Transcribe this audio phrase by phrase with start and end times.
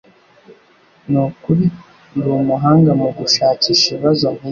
[1.09, 1.63] Nukuri
[2.17, 4.49] ndumuhanga mugushakisha ibibazo nkibi